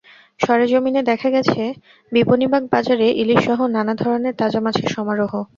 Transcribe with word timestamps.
সরেজমিনে 0.39 1.01
দেখা 1.03 1.29
গেছে, 1.29 1.61
বিপণিবাগ 2.11 2.63
বাজারে 2.73 3.07
ইলিশসহ 3.21 3.59
নানা 3.75 3.93
ধরনের 4.01 4.33
তাজা 4.41 4.59
মাছের 4.65 4.89
সমারোহ। 4.95 5.33